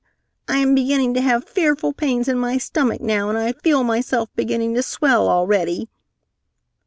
[0.47, 4.29] I am beginning to have fearful pains in my stomach now and I feel myself
[4.35, 5.89] beginning to swell already!